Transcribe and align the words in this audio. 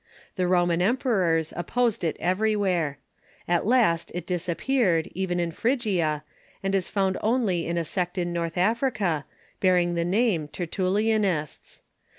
The 0.35 0.47
Roman 0.47 0.81
em 0.81 0.97
perors 0.97 1.53
opposed 1.55 2.03
it 2.03 2.17
everywhere. 2.19 2.97
At 3.47 3.67
last 3.67 4.11
it 4.15 4.25
disappeared, 4.25 5.11
even 5.13 5.39
in 5.39 5.51
Phrygia, 5.51 6.23
and 6.63 6.73
was 6.73 6.89
found 6.89 7.19
only 7.21 7.67
in 7.67 7.77
a 7.77 7.83
sect 7.85 8.17
in 8.17 8.33
North 8.33 8.57
Africa, 8.57 9.25
bearing 9.59 9.93
the 9.93 10.03
name 10.03 10.47
Tertullianists. 10.47 11.81